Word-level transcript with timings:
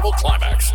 incredible 0.00 0.12
climax. 0.12 0.72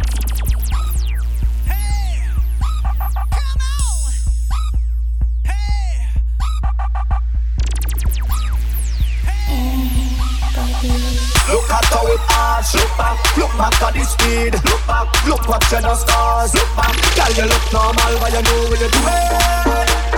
Look 11.47 11.69
at 11.69 11.85
how 11.85 12.07
it 12.07 12.19
arch. 12.29 12.73
Look 12.75 12.97
back, 12.97 13.37
look 13.37 13.51
back 13.57 13.81
at 13.81 13.93
the 13.93 14.03
speed. 14.03 14.53
Look 14.65 14.87
back, 14.87 15.25
look 15.25 15.47
what 15.47 15.71
you 15.71 15.81
the 15.81 15.95
stars. 15.95 16.53
Look 16.53 16.75
back, 16.75 16.95
girl, 17.15 17.33
you 17.35 17.49
look 17.49 17.73
normal, 17.73 18.19
but 18.19 18.33
you 18.33 18.41
know 18.41 18.69
what 18.69 18.79
you're 18.79 18.89
doing. 18.89 19.25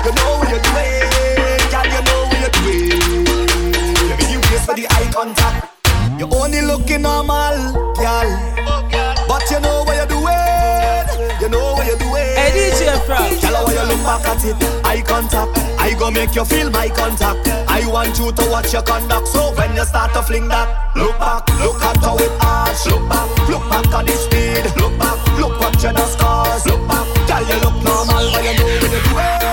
You 0.04 0.12
know 0.16 0.39
what 0.39 0.50
you're 0.50 0.64
doing, 0.64 1.04
girl, 1.71 1.88
you 1.88 2.02
know 2.08 2.20
what 2.28 2.39
you're 2.39 2.55
doing. 2.55 2.88
You 4.08 4.28
you 4.34 4.42
face 4.48 4.66
for 4.66 4.76
the 4.76 4.88
eye 4.89 5.10
contact. 5.14 5.78
You 6.20 6.28
only 6.32 6.62
looking 6.62 7.04
normal, 7.04 7.94
girl, 7.96 8.57
DJ 12.87 13.05
Frank. 13.05 13.39
Tell 13.41 13.68
her 13.68 13.73
you 13.73 13.83
look 13.89 14.04
back 14.04 14.25
at 14.27 14.46
it, 14.46 14.55
eye 14.86 15.01
contact. 15.01 15.51
I 15.79 15.93
go 16.00 16.09
make 16.09 16.36
you 16.36 16.45
feel 16.45 16.69
my 16.69 16.87
contact. 16.87 17.47
I 17.68 17.86
want 17.87 18.18
you 18.18 18.32
to 18.32 18.50
watch 18.50 18.71
your 18.71 18.82
conduct. 18.82 19.28
So 19.28 19.54
when 19.55 19.75
you 19.75 19.83
start 19.83 20.14
to 20.14 20.23
fling 20.23 20.47
that, 20.47 20.95
look 20.95 21.18
back, 21.19 21.47
look 21.59 21.81
at 21.83 21.97
how 21.97 22.15
it 22.15 22.31
arch. 22.39 22.86
Look 22.87 23.09
back, 23.09 23.28
look 23.50 23.64
back 23.69 23.87
at 23.92 24.05
the 24.05 24.15
speed. 24.15 24.64
Look 24.79 24.97
back, 24.97 25.19
look 25.37 25.59
what 25.59 25.75
you 25.83 25.92
the 25.92 26.05
scars. 26.07 26.65
Look 26.65 26.87
back, 26.87 27.07
girl 27.28 27.43
you 27.43 27.59
look 27.59 27.78
normal, 27.83 28.23
but 28.31 28.43
you 28.47 28.55
know 28.55 28.71
what 28.71 28.87
you're 28.87 29.04
doing. 29.04 29.43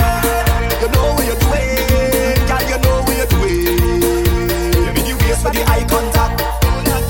You 0.78 0.88
know 0.94 1.06
what 1.18 1.26
you're 1.26 1.42
doing, 1.42 2.38
girl 2.46 2.64
you 2.70 2.78
know 2.86 3.02
what 3.02 3.16
you're 3.18 3.30
doing. 3.34 4.94
Mean 4.94 5.06
you 5.10 5.16
waste 5.26 5.42
for 5.42 5.50
the 5.50 5.62
eye 5.66 5.82
contact. 5.90 6.38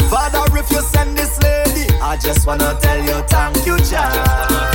Father, 0.08 0.44
if 0.56 0.70
you 0.70 0.80
send 0.80 1.18
this 1.18 1.36
lady, 1.42 1.92
I 2.00 2.16
just 2.16 2.46
wanna 2.46 2.78
tell 2.80 3.00
you 3.04 3.20
thank 3.28 3.66
you, 3.66 3.76
child. 3.84 4.73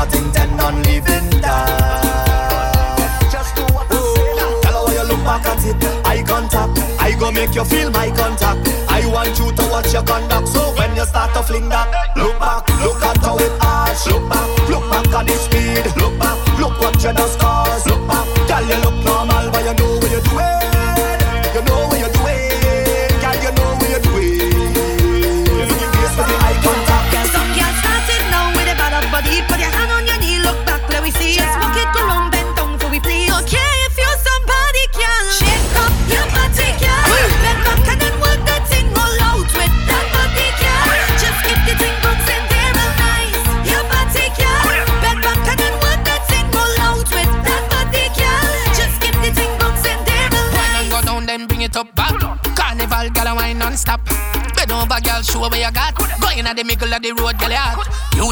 I 0.00 0.06
do 0.06 0.16
not 0.16 0.24
intend 0.24 0.60
on 0.62 0.82
leaving 0.84 1.28
that. 1.44 3.28
Just 3.30 3.54
do 3.54 3.60
what 3.74 3.84
I 3.90 4.00
say. 4.00 4.32
Tell 4.64 4.72
her 4.72 4.84
when 4.88 4.96
you 4.96 5.04
look 5.12 5.22
back 5.28 5.44
at 5.44 5.60
it, 5.60 5.76
eye 6.06 6.24
contact. 6.24 6.72
I 6.98 7.12
go 7.20 7.30
make 7.30 7.54
you 7.54 7.66
feel 7.66 7.90
my 7.90 8.08
contact. 8.08 8.66
I 8.88 9.04
want 9.12 9.38
you 9.38 9.52
to 9.52 9.62
watch 9.68 9.92
your 9.92 10.02
conduct. 10.02 10.48
So 10.48 10.72
when 10.72 10.96
you 10.96 11.04
start 11.04 11.34
to 11.34 11.42
fling 11.42 11.68
that, 11.68 12.16
look 12.16 12.38
back, 12.40 12.66
look 12.80 13.02
at 13.02 13.18
how 13.18 13.36
it 13.36 13.52
arch. 13.60 14.06
Look 14.08 14.24
back, 14.30 14.48
look 14.70 14.88
back 14.88 15.06
at 15.20 15.26
the 15.26 15.36
speed. 15.36 15.84
Look 16.00 16.18
back, 16.18 16.38
look 16.58 16.80
what 16.80 16.96
you 17.04 17.12
the 17.12 17.26
scars. 17.28 17.84
Look 17.84 18.00
back, 18.08 18.24
girl 18.48 18.64
you 18.64 18.80
look 18.80 19.04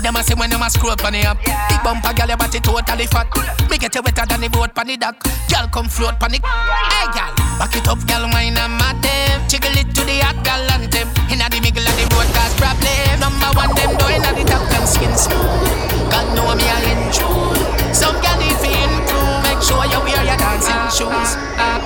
them 0.08 0.16
a 0.16 0.24
see 0.24 0.34
when 0.34 0.48
them 0.48 0.62
a 0.64 0.70
screw 0.70 0.88
up 0.88 1.04
on 1.04 1.12
the 1.12 1.20
up. 1.28 1.36
Big 1.44 1.82
bumper, 1.84 2.12
girl, 2.16 2.28
your 2.32 2.40
body 2.40 2.60
totally 2.60 3.06
fat. 3.06 3.28
Me 3.68 3.76
get 3.76 3.94
you 3.94 4.00
wetter 4.00 4.24
than 4.24 4.40
the 4.40 4.48
boat 4.48 4.72
on 4.72 4.86
the 4.88 4.96
dock. 4.96 5.20
Girl, 5.52 5.68
come 5.68 5.88
float 5.88 6.16
on 6.24 6.32
the. 6.32 6.40
Hey, 6.40 7.12
girl, 7.12 7.32
back 7.60 7.76
it 7.76 7.84
up, 7.84 8.00
girl, 8.08 8.24
wine 8.32 8.56
and 8.56 8.72
mad 8.80 8.96
them. 9.04 9.44
Jiggle 9.52 9.76
it 9.76 9.92
to 9.92 10.02
the 10.08 10.16
hot 10.24 10.40
girl 10.40 10.64
anthem. 10.72 11.08
Inna 11.28 11.52
the 11.52 11.60
middle 11.60 11.84
of 11.84 11.92
the 11.92 12.08
road, 12.16 12.28
cause 12.32 12.56
problem. 12.56 13.20
Number 13.20 13.52
one, 13.52 13.72
them 13.76 13.92
doing 14.00 14.24
at 14.24 14.32
the 14.32 14.44
top, 14.48 14.64
them 14.72 14.84
skin 14.88 15.12
smooth. 15.12 15.76
God 16.08 16.24
know 16.32 16.56
me 16.56 16.64
a 16.64 16.76
intrude. 16.88 17.60
Some 17.92 18.16
girl 18.24 18.40
if 18.40 18.64
you 18.64 18.72
improve, 18.72 19.44
make 19.44 19.60
sure 19.60 19.84
you 19.92 20.00
wear 20.08 20.24
your 20.24 20.40
dancing 20.40 20.88
shoes. 20.88 21.36
Ah, 21.60 21.60
ah, 21.60 21.77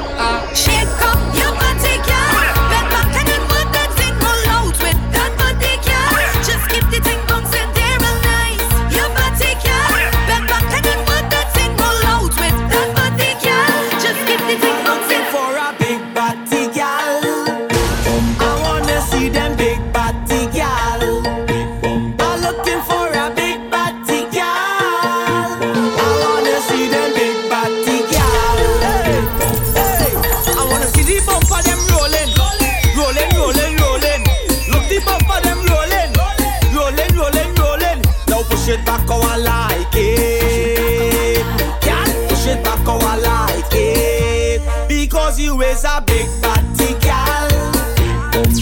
you 45.42 45.60
is 45.62 45.84
a 45.84 46.00
big 46.06 46.28
body 46.40 46.94
gal. 47.00 47.50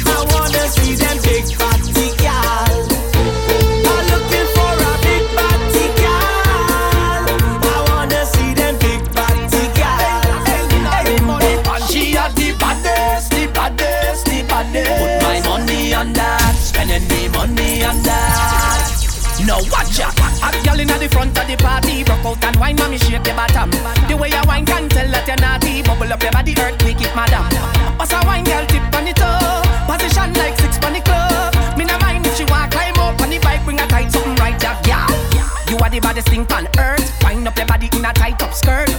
I 0.07 0.25
wanna 0.33 0.65
see 0.73 0.95
them 0.97 1.17
big 1.23 1.45
body 1.59 2.09
gal. 2.17 2.75
I'm 3.91 4.03
looking 4.11 4.49
for 4.57 4.73
a 4.89 4.93
big 5.05 5.25
body 5.37 5.87
gal. 6.01 7.23
I 7.69 7.79
wanna 7.89 8.23
see 8.33 8.55
them 8.55 8.75
big 8.79 9.03
body 9.13 9.65
gal. 9.77 10.23
Hey, 10.49 10.65
hey, 11.05 11.61
and 11.69 11.85
she 11.85 12.17
a 12.17 12.25
the 12.39 12.49
baddest, 12.59 13.31
the 13.31 13.47
baddest, 13.53 14.25
the 14.27 14.43
baddest. 14.49 14.91
Put 15.01 15.13
my 15.23 15.39
money 15.49 15.93
on 15.95 16.13
that, 16.15 16.55
spending 16.57 17.07
me 17.09 17.29
money 17.29 17.85
on 17.85 18.03
that. 18.03 18.89
Now 19.47 19.61
watch 19.73 19.99
ya, 19.99 20.09
hot 20.17 20.57
girl 20.65 20.81
inna 20.81 20.99
the 20.99 21.09
front 21.09 21.37
of 21.39 21.47
the 21.47 21.57
party, 21.57 22.05
rock 22.05 22.25
out 22.25 22.45
and 22.45 22.57
wine, 22.57 22.77
mommy 22.77 22.99
shake 22.99 23.27
your 23.27 23.37
bottom. 23.37 23.71
The 24.09 24.17
way 24.17 24.29
you 24.29 24.43
wine 24.47 24.67
can 24.67 24.89
tell 24.89 25.09
that 25.11 25.27
you're 25.27 25.37
naughty, 25.37 25.70
madam. 27.21 27.45
Pass 27.99 28.13
a 28.13 28.19
wine, 28.27 28.45
girl, 28.45 28.65
tip 28.67 28.83
on 28.97 29.07
it 29.07 29.21
up, 29.21 29.65
position 29.89 30.33
like 30.41 30.57
six 30.57 30.73
on 30.85 30.93
the 30.93 31.01
club. 31.01 31.53
Me 31.77 31.85
no 31.85 31.99
mind 31.99 32.27
if 32.27 32.37
she 32.37 32.45
want 32.45 32.73
climb 32.73 32.97
up 32.97 33.21
on 33.21 33.29
the 33.29 33.39
bike, 33.39 33.63
bring 33.65 33.81
a 33.81 33.87
tight 33.87 34.11
something 34.11 34.37
right, 34.37 34.57
ya, 34.63 34.73
girl. 34.89 35.13
You 35.69 35.77
are 35.85 35.91
the 35.91 36.01
baddest 36.01 36.29
thing 36.29 36.47
on 36.53 36.67
earth. 36.79 37.07
Wind 37.23 37.47
up 37.47 37.57
your 37.57 37.67
body 37.67 37.89
in 37.93 38.05
a 38.05 38.13
tight 38.13 38.43
up 38.43 38.55
skirt. 38.55 38.90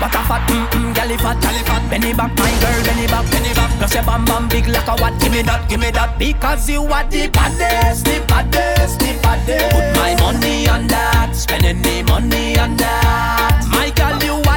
What 0.00 0.14
a 0.14 0.22
fat, 0.30 0.46
mm 0.48 0.66
mm, 0.70 0.94
girl 0.94 1.18
fat, 1.18 1.42
girl 1.42 1.58
fat. 1.66 1.90
Benny 1.90 2.14
back, 2.14 2.30
my 2.38 2.50
girl, 2.62 2.84
benny 2.86 3.06
back, 3.08 3.30
benny 3.32 3.52
back. 3.54 3.70
Plus 3.78 3.94
your 3.94 4.04
bam 4.04 4.24
bam 4.24 4.48
big 4.48 4.68
like 4.68 4.86
a 4.86 4.94
what? 4.94 5.18
Give 5.20 5.32
me 5.32 5.42
that, 5.42 5.68
give 5.68 5.80
me 5.80 5.90
that. 5.90 6.18
Because 6.18 6.70
you 6.70 6.82
are 6.84 7.04
the 7.10 7.26
baddest, 7.28 8.04
the 8.04 8.22
baddest, 8.28 9.00
the 9.00 9.18
baddest. 9.22 9.74
Put 9.74 9.86
my 9.98 10.14
money 10.22 10.68
on 10.68 10.86
that, 10.86 11.34
spending 11.34 11.82
me 11.82 12.02
money 12.04 12.56
on 12.58 12.76
that. 12.76 13.66
My 13.68 13.90
girl, 13.90 14.22
you 14.22 14.47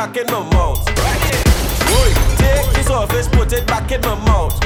back 0.00 0.16
in 0.16 0.26
my 0.32 0.40
mouth. 0.56 0.82
Take 2.40 2.72
the 2.72 2.82
surface, 2.88 3.28
put 3.28 3.52
it 3.52 3.66
back 3.66 3.92
in 3.92 4.00
my 4.00 4.14
mouth. 4.24 4.58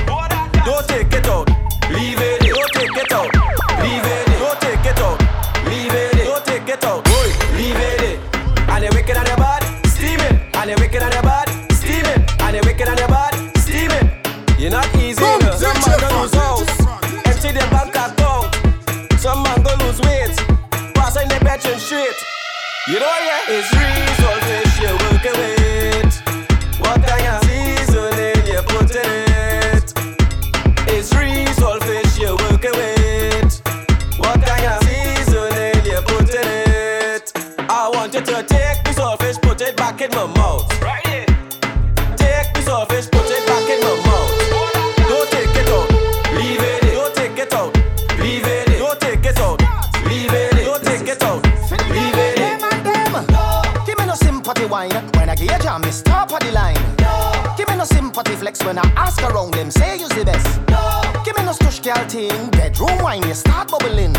Don't 0.64 0.86
take 0.86 1.12
it 1.12 1.26
out, 1.26 1.48
leave 1.90 2.20
it. 2.22 2.38
Don't 2.54 2.70
take 2.70 2.96
it 3.02 3.12
out, 3.12 3.34
leave 3.82 4.06
it. 4.14 4.26
Don't 4.38 4.60
take 4.60 4.86
it 4.86 5.00
out, 5.00 5.18
leave 5.66 5.92
it. 5.92 6.24
Don't 6.24 6.44
take 6.46 6.68
it 6.68 6.84
out, 6.84 7.02
leave 7.58 7.74
it. 7.74 8.20
And 8.70 8.84
they 8.84 8.90
wicked 8.90 9.16
and 9.16 9.26
they 9.26 9.34
bad, 9.34 9.62
steaming. 9.88 10.38
And 10.54 10.70
they 10.70 10.76
wicked 10.76 11.02
and 11.02 11.12
they 11.12 11.22
bad, 11.22 11.48
steaming. 11.72 12.22
And 12.38 12.54
they 12.54 12.60
wicked 12.60 12.86
and 12.86 12.98
they 12.98 13.06
bad, 13.08 13.34
steaming. 13.58 14.06
You're 14.56 14.70
not 14.70 14.86
easy. 14.94 15.18
Boom, 15.18 15.40
no. 15.40 15.50
Some 15.58 15.74
man 15.82 15.98
gonna 15.98 16.22
lose 16.22 16.34
house, 16.34 16.70
empty 17.26 17.50
their 17.50 17.68
bank 17.74 17.90
account. 17.90 18.54
Some 19.18 19.42
man 19.42 19.64
gonna 19.64 19.82
lose 19.82 20.00
weight, 20.06 20.30
passing 20.94 21.26
the 21.26 21.42
patch 21.42 21.66
and 21.66 21.80
shit. 21.80 22.14
You 22.86 23.00
know 23.00 23.16
yeah, 23.26 23.58
it's 23.58 23.72
reason. 23.74 24.33
in 40.04 40.10
my 40.10 40.26
mouth. 40.36 40.68
Put 43.10 43.30
it 43.30 43.46
back 43.46 43.68
in 43.68 43.80
my 43.80 43.94
mouth. 44.06 44.30
Take 45.30 45.56
it 45.56 45.68
out, 45.68 45.88
leave 46.34 46.62
it. 46.62 47.14
Take 47.14 47.38
it 47.38 47.54
out, 47.54 47.74
leave 48.18 48.46
it. 48.46 49.00
Take 49.00 49.24
it 49.24 49.38
out, 49.40 49.60
leave 50.04 50.32
it. 50.32 50.50
Take 50.84 51.08
it 51.08 51.22
out, 51.22 51.42
leave 51.90 52.14
it. 52.14 52.36
Them 52.36 52.64
and 52.64 53.28
them. 53.28 53.86
Give 53.86 53.98
me 53.98 54.06
no 54.06 54.14
sympathy 54.14 54.66
wine 54.66 54.90
when 55.16 55.30
I 55.30 55.34
get 55.34 55.60
a 55.60 55.62
jam. 55.62 55.82
It's 55.84 56.02
top 56.02 56.32
of 56.32 56.40
the 56.40 56.52
line. 56.52 56.76
Give 57.56 57.68
me 57.68 57.76
no 57.76 57.84
sympathy 57.84 58.36
flex 58.36 58.62
when 58.64 58.78
I 58.78 58.82
ask 58.96 59.22
around 59.22 59.54
them. 59.54 59.70
Say 59.70 59.98
you 59.98 60.08
the 60.08 60.24
best. 60.24 60.46
Give 61.24 61.36
me 61.36 61.44
no 61.44 61.52
stush 61.52 61.82
girl 61.82 62.04
thing. 62.08 62.50
Bedroom 62.50 62.98
wine, 62.98 63.22
you 63.26 63.34
start 63.34 63.70
bubbling. 63.70 64.14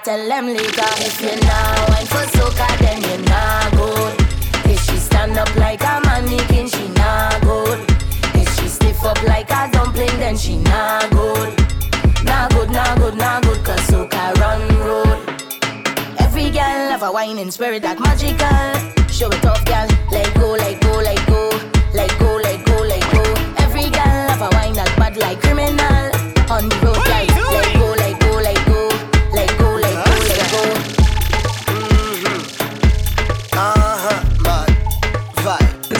tell 0.00 0.28
them 0.28 0.46
later 0.46 0.82
if 0.98 1.20
you 1.20 1.40
know. 1.46 1.87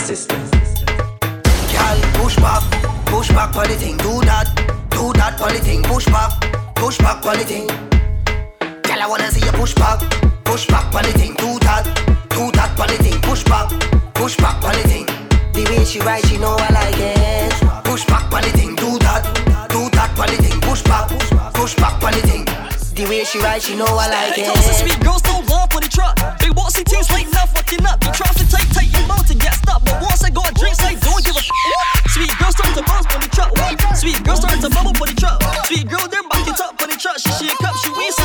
system. 0.08 0.40
Gal, 1.70 1.98
push 2.16 2.36
back, 2.36 2.62
push 3.04 3.28
back 3.28 3.54
on 3.54 3.68
the 3.68 3.76
thing. 3.76 3.98
Do 3.98 4.20
that, 4.24 4.48
do 4.88 5.12
that 5.12 5.38
on 5.38 5.52
the 5.52 5.60
thing. 5.60 5.82
Push 5.82 6.06
back, 6.06 6.32
push 6.74 6.96
back 6.96 7.26
on 7.26 7.36
the 7.36 7.44
thing. 7.44 7.66
Gal, 8.84 9.02
I 9.02 9.06
wanna 9.06 9.30
see 9.30 9.44
you 9.44 9.52
push 9.52 9.74
back, 9.74 10.00
push 10.44 10.66
back 10.66 10.94
on 10.94 11.02
the 11.04 11.12
thing. 11.12 11.34
Do 11.34 11.58
that, 11.60 11.84
do 12.30 12.50
that 12.56 12.72
on 12.80 12.88
the 12.88 12.96
thing. 13.04 13.20
Push 13.20 13.44
back, 13.44 13.68
push 14.14 14.34
back 14.38 14.64
on 14.64 14.72
the 14.80 14.88
thing. 14.88 15.06
The 15.52 15.62
way 15.68 15.84
she 15.84 16.00
ride, 16.00 16.24
she 16.24 16.38
know 16.38 16.56
I 16.58 16.68
like 16.72 16.96
it. 16.96 17.52
Push 17.84 18.06
back 18.06 18.32
on 18.32 18.40
the 18.40 18.50
thing. 18.56 18.76
Do 18.76 18.98
that, 19.04 19.22
do 19.68 19.90
that 19.90 20.18
on 20.18 20.28
the 20.32 20.42
thing. 20.42 20.58
Push 20.62 20.82
back, 20.84 21.08
push 21.52 21.74
back 21.76 22.02
on 22.02 22.12
the 22.12 22.22
thing. 22.24 22.77
The 22.98 23.06
way 23.06 23.22
she 23.22 23.38
ride, 23.38 23.62
she 23.62 23.78
know 23.78 23.86
I 23.86 24.10
like 24.10 24.34
it. 24.34 24.50
Comes 24.50 24.66
sweet 24.74 24.98
girls 25.06 25.22
don't 25.22 25.46
love 25.46 25.70
for 25.70 25.78
the 25.78 25.86
truck. 25.86 26.18
They 26.42 26.50
want 26.50 26.74
see 26.74 26.82
teams 26.82 27.06
late 27.14 27.30
enough, 27.30 27.54
fucking 27.54 27.86
up. 27.86 28.02
You 28.02 28.10
try 28.10 28.26
to 28.26 28.42
take, 28.50 28.66
take 28.74 28.90
your 28.90 29.06
mouth 29.06 29.22
to 29.30 29.38
get 29.38 29.54
stuck. 29.54 29.86
But 29.86 30.02
once 30.02 30.26
I 30.26 30.34
got 30.34 30.50
drinks, 30.58 30.82
I 30.82 30.98
don't 30.98 31.22
give 31.22 31.38
a 31.38 31.44
f. 31.46 32.10
Sweet 32.10 32.34
girls 32.42 32.58
start 32.58 32.74
to 32.74 32.82
bounce 32.82 33.06
for 33.06 33.22
the 33.22 33.30
truck. 33.30 33.54
Sweet 33.94 34.18
girls 34.26 34.42
start 34.42 34.58
to 34.66 34.70
bubble 34.74 34.98
for 34.98 35.06
the 35.06 35.14
truck. 35.14 35.38
Sweet 35.70 35.86
girl, 35.86 36.10
then 36.10 36.26
back 36.26 36.42
it 36.42 36.58
up 36.58 36.74
for 36.74 36.90
the 36.90 36.98
truck. 36.98 37.22
She 37.22 37.30
shake 37.38 37.62
up, 37.62 37.78
she 37.78 37.94
waist 37.94 38.17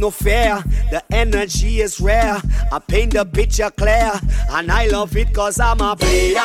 no 0.00 0.10
fair, 0.10 0.64
The 0.90 1.02
energy 1.12 1.80
is 1.82 2.00
rare. 2.00 2.40
I 2.72 2.78
paint 2.78 3.12
the 3.12 3.24
picture 3.26 3.70
clear. 3.70 4.12
And 4.50 4.72
I 4.72 4.86
love 4.88 5.16
it 5.16 5.32
cause 5.34 5.60
I'm 5.60 5.80
a 5.80 5.94
player 5.94 6.40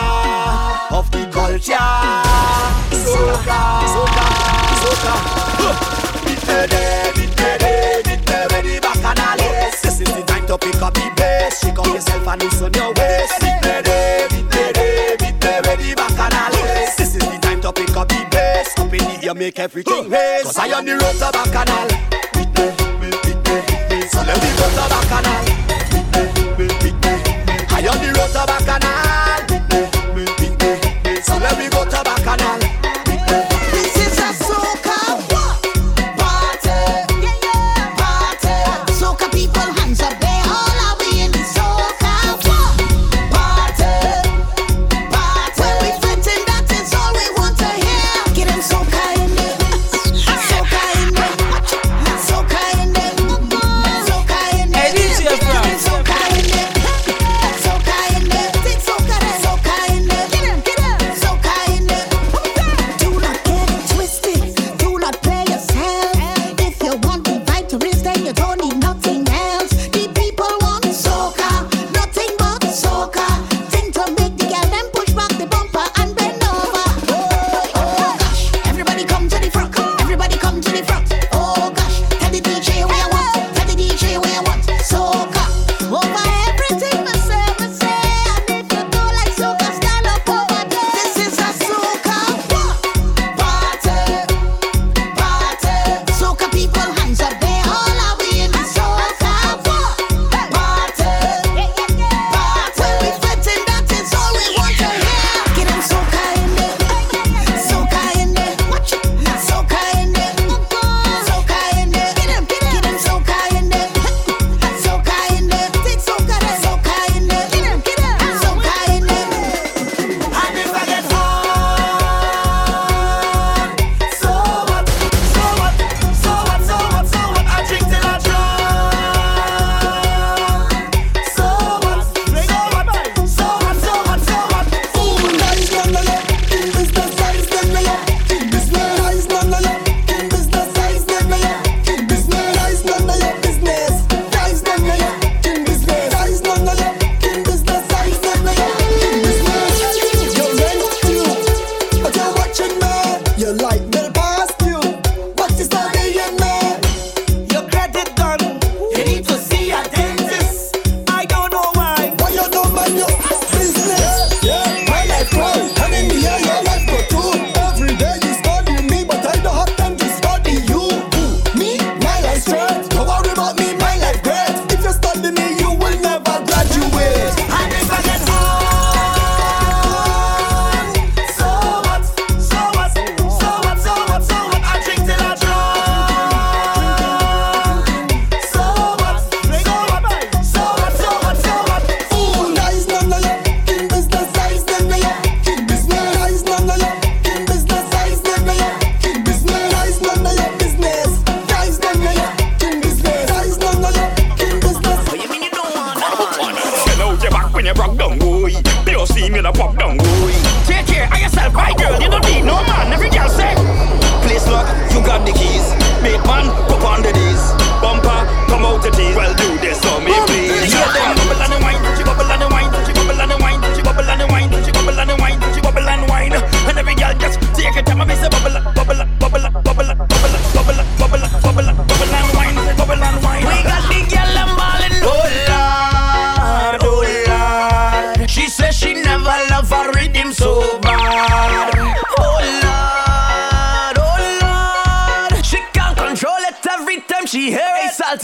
of 0.91 1.09
the 1.11 1.25
culture. 1.31 1.73
Soca, 2.91 3.81
soca, 3.95 4.25
soca. 4.81 5.15
This 9.81 10.01
is 10.01 10.13
the 10.13 10.23
time 10.27 10.45
to 10.47 10.57
pick 10.57 10.81
up 10.81 10.93
the 10.93 11.11
bass, 11.15 11.61
shake 11.61 11.79
up 11.79 11.87
yourself 11.87 12.27
and 12.27 12.43
loosen 12.43 12.73
your 12.73 12.93
waist. 12.93 13.39
This 16.97 17.15
is 17.15 17.19
the 17.19 17.39
time 17.41 17.61
to 17.61 17.71
pick 17.71 17.95
up 17.95 18.07
the 18.09 18.27
bass, 18.31 18.77
up 18.77 18.93
in 18.93 18.99
the 18.99 19.27
air, 19.27 19.33
make 19.33 19.59
everything 19.59 20.09
race. 20.09 20.43
Cause 20.43 20.57
I 20.57 20.67
am 20.67 20.85
the 20.85 20.91
road 20.91 21.15
to 21.19 21.31
Bacchanal. 21.31 22.94
So 23.55 24.19
let 24.23 24.37
me 24.43 24.49
go 24.57 24.65
to 24.75 24.83
Bacchanal. 24.91 25.45
I 27.71 27.87
on 27.87 27.97
the 28.01 28.09
road 28.17 28.31
to 28.35 28.43
Bacchanal. 28.51 29.39
So 31.23 31.33
let 31.37 31.57
me 31.57 31.69
go 31.69 31.85
to 31.85 32.03
Bacchanal. 32.03 32.64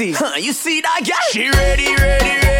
Huh, 0.09 0.35
you 0.37 0.51
see 0.51 0.81
that 0.81 1.01
girl? 1.05 1.15
She 1.29 1.47
ready, 1.51 1.93
ready, 1.95 2.25
ready. 2.25 2.50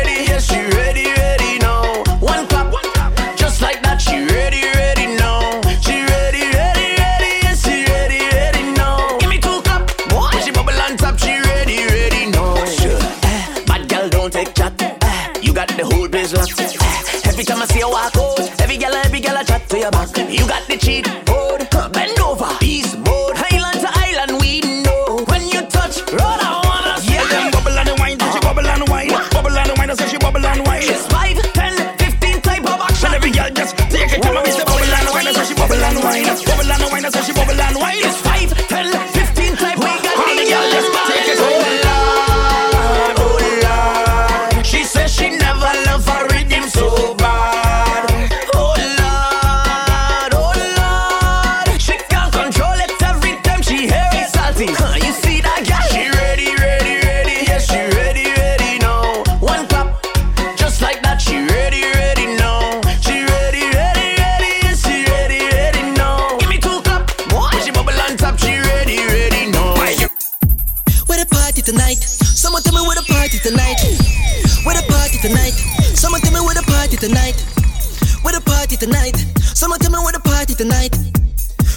tonight. 78.92 79.16
Someone 79.56 79.80
tell 79.80 79.92
me 79.92 80.00
where 80.00 80.12
the 80.14 80.20
party 80.20 80.54
tonight. 80.54 80.96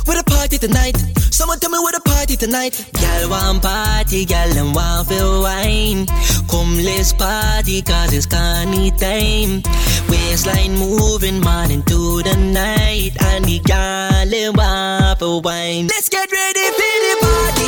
Where 0.05 0.17
the 0.17 0.25
party 0.25 0.59
tonight. 0.59 0.97
Someone 1.31 1.59
tell 1.59 1.71
me 1.71 1.79
where 1.79 1.93
the 1.93 2.01
party 2.01 2.37
tonight. 2.37 2.89
Gal 2.95 3.31
want 3.31 3.63
party, 3.63 4.25
gal 4.25 4.51
and 4.57 4.75
want 4.75 5.09
feel 5.09 5.43
wine. 5.43 6.07
Come 6.49 6.77
let's 6.77 7.13
party, 7.13 7.83
cause 7.83 8.13
it's 8.13 8.27
carny 8.27 8.91
time. 8.93 9.63
Waistline 10.09 10.75
moving 10.75 11.41
morning 11.41 11.83
to 11.85 12.23
the 12.23 12.37
night. 12.37 13.13
And 13.33 13.45
the 13.45 13.61
gal 13.61 14.35
and 14.35 14.57
want 14.57 15.19
for 15.19 15.41
wine. 15.41 15.87
Let's 15.89 16.09
get 16.09 16.31
ready 16.31 16.67
for 16.79 16.97
the 17.07 17.17
party. 17.21 17.64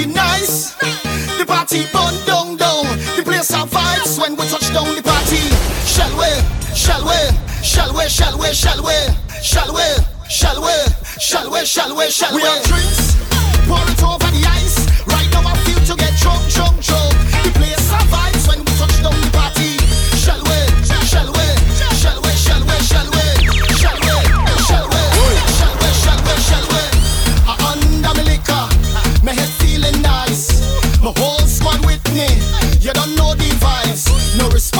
party 0.00 0.14
nice. 0.14 0.74
The 1.38 1.44
party 1.46 1.82
burn 1.92 2.14
down 2.26 2.56
down. 2.56 2.84
The 3.16 3.22
place 3.24 3.50
have 3.50 3.70
vibes 3.70 4.18
when 4.20 4.36
we 4.36 4.46
touch 4.48 4.72
down 4.72 4.94
the 4.94 5.02
party. 5.02 5.40
Shall 5.84 6.10
we? 6.16 6.30
Shall 6.74 7.04
we? 7.04 7.20
Shall 7.62 7.92
we? 7.94 8.08
Shall 8.08 8.38
we? 8.38 8.52
Shall 8.52 8.82
we? 8.82 9.02
Shall 9.42 9.72
we? 9.74 9.82
Shall 10.28 10.62
we? 10.62 10.72
Shall 11.18 11.50
we? 11.50 11.64
Shall 11.64 11.96
we? 11.96 12.10
Shall 12.10 12.34
we? 12.34 12.42
We 12.42 12.48
have 12.48 12.64
drinks, 12.64 13.16
pour 13.66 13.82
it 13.84 14.02
over 14.02 14.30
the 14.30 14.44
ice. 14.48 14.78
Right 15.06 15.28
now 15.32 15.42
I 15.44 15.56
feel 15.64 15.80
to 15.86 15.96
get 15.96 16.16
drunk, 16.18 16.48
drunk, 16.48 16.82
drunk. 16.82 17.39
You 32.90 32.94
don't 32.94 33.14
know 33.14 33.34
the 33.36 33.44
vibes. 33.60 34.36
No 34.36 34.48
response. 34.48 34.79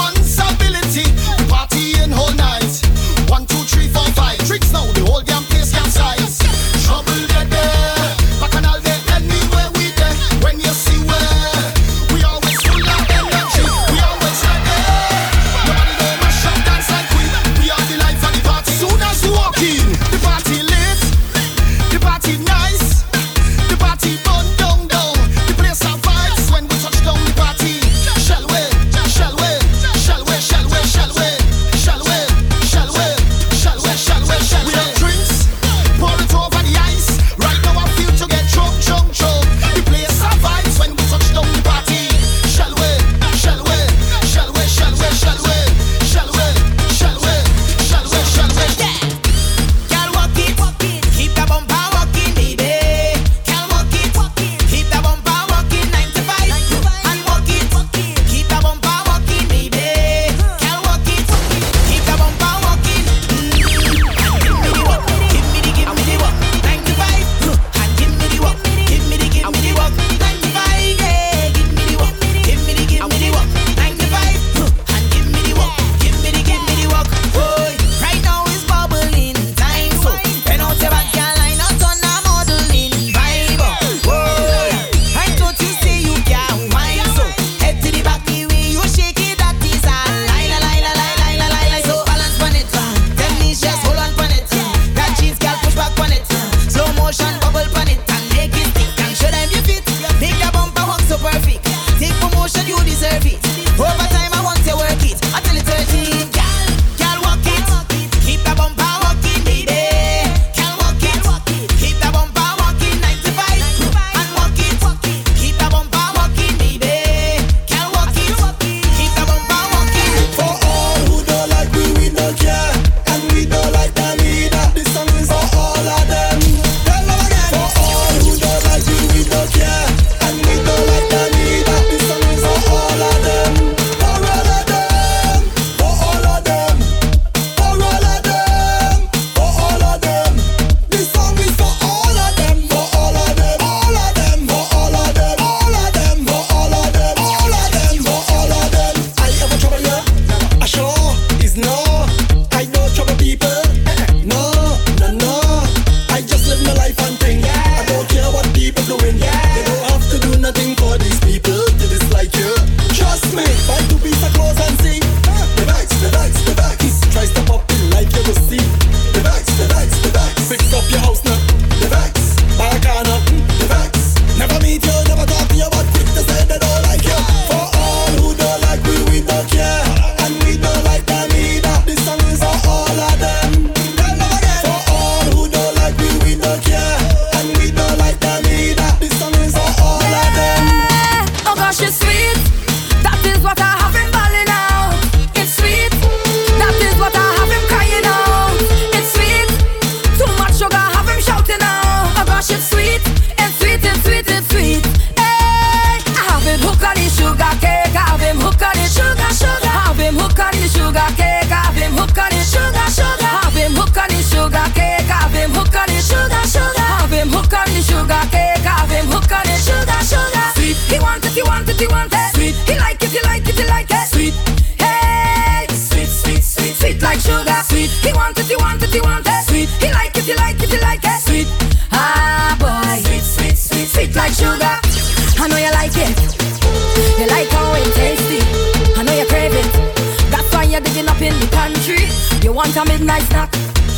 Country. 241.90 242.09
You 242.42 242.53
want 242.53 242.76
a 242.76 242.85
midnight 242.85 243.22
snack. 243.22 243.50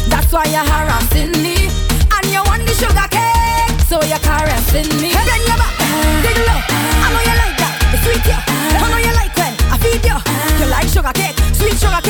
That's 0.08 0.32
why 0.32 0.44
you're 0.44 0.64
harassing 0.64 1.32
me. 1.42 1.68
And 2.12 2.26
you 2.26 2.42
want 2.44 2.64
the 2.66 2.74
sugar 2.74 3.08
cake. 3.10 3.80
So 3.88 4.00
you're 4.02 4.18
caressing 4.20 4.88
me. 5.00 5.12
Bend 5.12 5.44
your 5.46 5.56
back. 5.56 5.74
Dig 6.22 6.38
low. 6.38 6.60
I 7.04 7.08
know 7.12 7.22
you 7.22 7.36
like 7.36 7.56
that. 7.60 7.74
It's 7.94 8.02
sweet, 8.04 8.24
yeah. 8.26 8.42
I 8.46 8.88
know 8.90 8.98
you 8.98 9.12
like 9.14 9.34
when 9.36 9.52
I 9.70 9.76
feed 9.78 10.04
you. 10.04 10.16
You 10.60 10.66
like 10.70 10.88
sugar 10.88 11.12
cake. 11.12 11.36
Sweet 11.54 11.76
sugar 11.78 12.01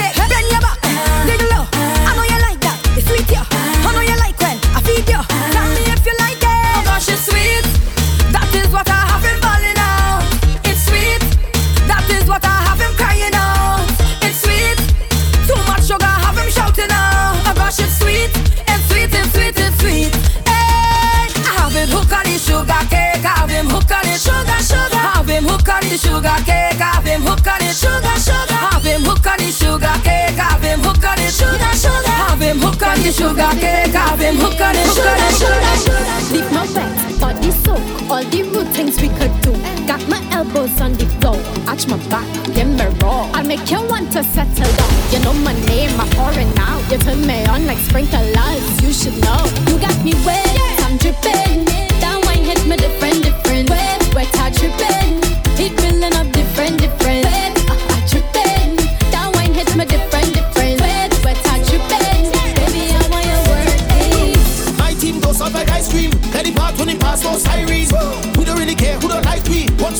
on 32.93 33.03
the 33.03 33.13
sugar 33.13 33.53
cake. 33.61 33.95
I 33.95 34.05
have 34.11 34.21
him 34.21 34.37
hooked 34.37 34.61
on 34.61 34.75
the 34.75 34.85
sugar, 34.93 35.17
sugar. 35.41 36.03
Leave 36.33 36.53
my 36.53 36.67
wet 36.75 37.13
body 37.23 37.51
soak, 37.63 37.81
all 38.11 38.25
the 38.25 38.43
rude 38.51 38.69
things 38.75 39.01
we 39.01 39.09
could 39.19 39.35
do. 39.47 39.53
Got 39.87 40.03
my 40.09 40.21
elbows 40.33 40.81
on 40.81 40.93
the 40.95 41.07
floor, 41.19 41.39
arch 41.71 41.87
my 41.87 41.97
back, 42.11 42.27
give 42.55 42.69
me 42.69 42.87
raw. 43.01 43.31
I'll 43.33 43.47
make 43.47 43.71
you 43.71 43.81
want 43.89 44.11
to 44.13 44.25
settle 44.25 44.73
down. 44.79 44.93
You 45.13 45.21
know 45.25 45.35
my 45.49 45.55
name, 45.71 45.95
I'm 46.01 46.11
pouring 46.19 46.53
out. 46.59 46.83
You 46.91 46.99
turn 46.99 47.25
me 47.25 47.47
on 47.47 47.67
like 47.67 47.79
sprinklers, 47.79 48.65
you 48.83 48.93
should 48.93 49.17
know. 49.23 49.43
You 49.69 49.79
got 49.79 49.97
me 50.05 50.15
wet, 50.27 50.52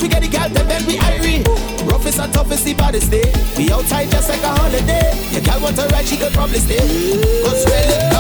we. 0.03 0.09
Get 0.09 0.23
the 0.23 0.29
gal, 0.29 0.49
then 0.51 0.69
then 0.69 0.85
we 0.87 0.99
irate. 0.99 1.47
Roughest 1.87 2.19
and 2.19 2.33
toughest 2.33 2.65
the 2.65 2.75
baddest 2.75 3.11
day. 3.11 3.33
We 3.57 3.71
outside 3.71 4.11
just 4.11 4.29
like 4.29 4.43
a 4.43 4.49
holiday. 4.49 5.15
Your 5.31 5.43
gal 5.43 5.61
want 5.61 5.77
to 5.77 5.87
ride, 5.89 6.07
she 6.07 6.17
could 6.17 6.33
probably 6.33 6.59
stay. 6.59 6.79
Cause 7.43 7.65
when 7.65 8.12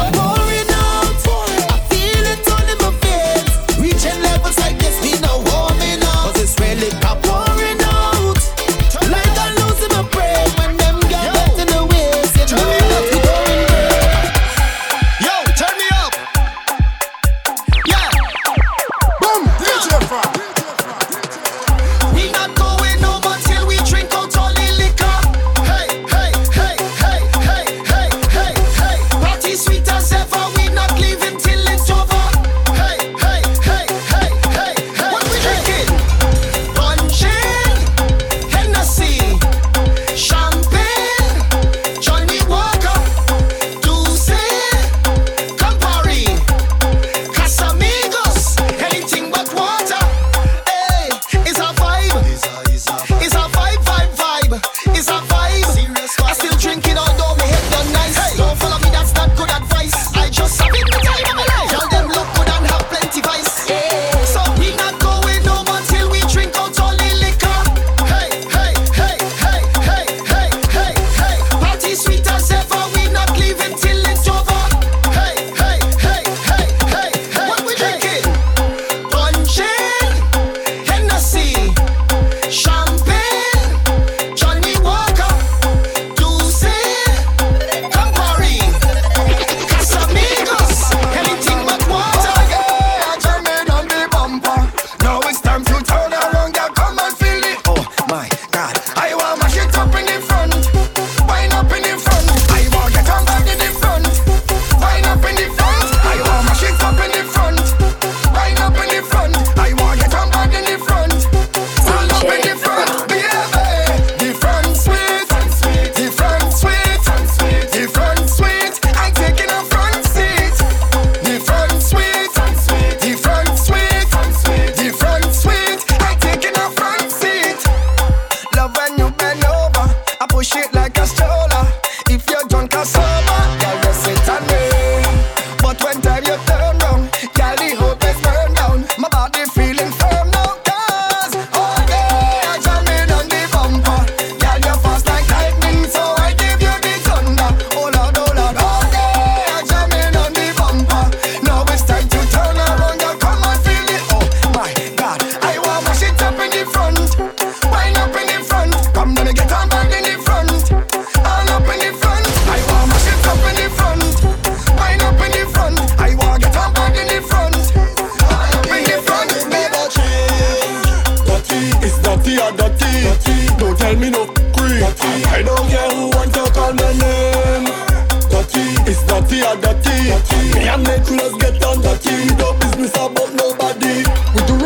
It's 178.85 179.03
dirty 179.07 179.41
and 179.43 179.63
dirty. 179.63 180.11
Me 180.55 180.69
and 180.69 180.83
my 180.83 180.99
crews 181.07 181.35
get 181.39 181.63
on 181.65 181.81
dirty. 181.83 182.35
No 182.37 182.53
business 182.59 182.95
about 182.95 183.33
nobody. 183.35 184.03
We 184.35 184.41
do 184.47 184.62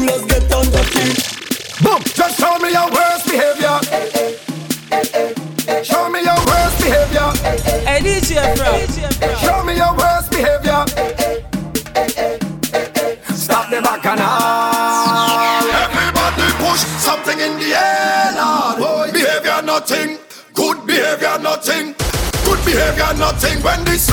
miraculous 0.00 0.24
get 0.26 0.52
on 0.52 0.66
the 0.70 0.82
key. 0.92 1.84
Boom! 1.84 2.02
Just 2.14 2.38
show 2.38 2.58
me 2.58 2.70
your 2.72 2.90
worst 2.90 3.26
behavior. 3.26 3.78
Show 5.84 6.08
me 6.08 6.22
your 6.22 6.40
worst 6.46 6.78
behavior. 6.82 7.30
Hey, 7.84 8.20
Show 9.40 9.64
me 9.64 9.76
your 9.76 9.94
worst 9.96 10.30
behavior. 10.30 10.84
Stop 13.34 13.70
the 13.70 13.80
bacchanal. 13.82 14.24
Everybody 15.84 16.52
push 16.62 16.80
something 16.98 17.38
in 17.38 17.58
the 17.58 17.74
air, 17.74 18.32
Lord. 18.36 18.78
Boy, 18.78 19.12
behavior 19.12 19.62
nothing. 19.62 20.18
Good 20.54 20.86
behavior 20.86 21.38
nothing. 21.40 21.94
Good 22.44 22.64
behavior 22.64 23.14
nothing. 23.18 23.62
When 23.62 23.84
this 23.84 24.03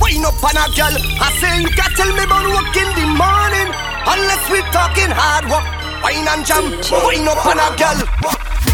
Wine 0.00 0.24
up 0.24 0.42
on 0.42 0.56
a 0.56 0.66
girl. 0.76 0.94
I 1.20 1.28
say 1.40 1.62
you 1.62 1.70
can 1.70 1.90
tell 1.94 2.10
me 2.12 2.24
about 2.24 2.46
work 2.50 2.74
in 2.76 2.88
the 2.98 3.06
morning. 3.06 3.68
Unless 4.04 4.44
we 4.50 4.60
talking 4.74 5.10
hard 5.10 5.46
work. 5.46 5.64
Wine 6.02 6.26
and 6.26 6.44
jam. 6.44 6.64
Wine 6.90 7.28
up 7.28 7.44
on 7.46 7.58
a 7.58 7.68
girl. 7.78 7.98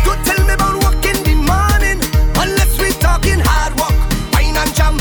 You 0.05 0.13
tell 0.25 0.41
me 0.47 0.55
about 0.55 0.77
work 0.83 1.05
in 1.05 1.19
the 1.25 1.35
morning. 1.37 1.99
Unless 2.37 2.79
we 2.81 2.93
talking 2.99 3.41
hard 3.45 3.77
work. 3.79 3.95
Wine 4.33 4.57
and 4.57 4.73
jam. 4.75 4.97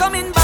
Coming 0.00 0.32
back 0.32 0.39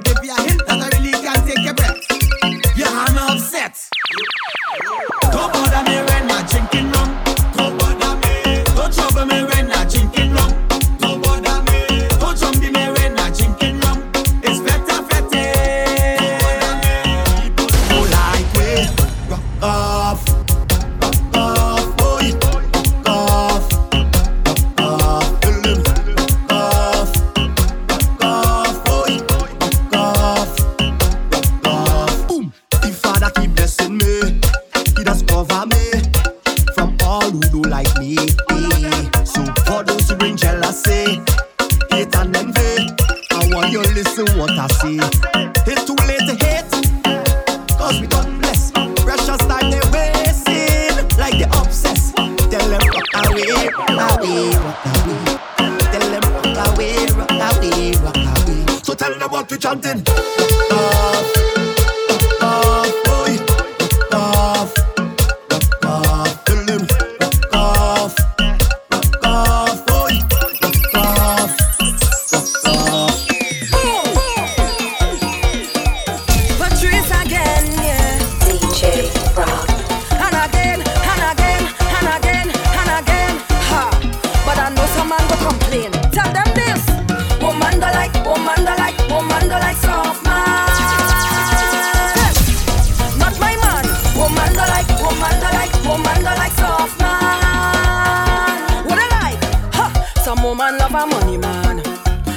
to 0.00 0.14
give 0.14 0.24
you 0.24 0.35
Love 100.96 101.12
a 101.12 101.14
money 101.14 101.36
man, 101.36 101.76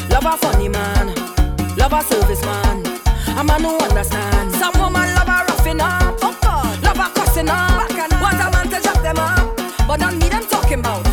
love 0.10 0.26
a 0.26 0.36
funny 0.36 0.68
man, 0.68 1.16
love 1.78 1.94
a 1.94 2.04
service 2.04 2.42
man. 2.42 2.86
A 3.38 3.42
man 3.42 3.62
who 3.62 3.78
understands. 3.78 4.58
Some 4.58 4.74
woman 4.74 5.16
love 5.16 5.30
a 5.30 5.46
roughing 5.48 5.80
up, 5.80 6.18
oh 6.22 6.38
God. 6.42 6.84
love 6.84 7.00
a 7.00 7.10
cussing 7.18 7.48
up. 7.48 7.90
Want 8.20 8.36
a 8.36 8.52
man 8.52 8.68
to 8.68 8.82
drop 8.82 9.02
them 9.02 9.18
up, 9.18 9.56
but 9.88 10.02
not 10.02 10.14
me 10.18 10.28
them 10.28 10.46
talking 10.48 10.80
about. 10.80 11.06